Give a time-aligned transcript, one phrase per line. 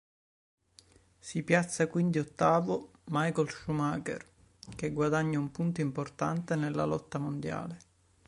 [1.19, 4.25] Si piazza quindi ottavo Michael Schumacher,
[4.75, 7.77] che guadagna un punto importante nella lotta mondiale.